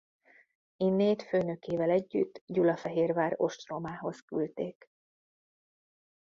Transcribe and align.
Innét 0.77 1.21
főnökével 1.23 1.89
együtt 1.89 2.41
Gyulafehérvár 2.45 3.33
ostromához 3.37 4.19
küldték. 4.19 4.89